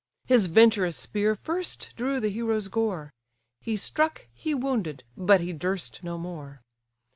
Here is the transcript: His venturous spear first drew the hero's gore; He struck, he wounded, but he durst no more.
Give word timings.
His 0.25 0.47
venturous 0.47 0.97
spear 0.97 1.35
first 1.35 1.93
drew 1.95 2.19
the 2.19 2.31
hero's 2.31 2.69
gore; 2.69 3.13
He 3.59 3.77
struck, 3.77 4.25
he 4.33 4.55
wounded, 4.55 5.03
but 5.15 5.41
he 5.41 5.53
durst 5.53 6.03
no 6.03 6.17
more. 6.17 6.63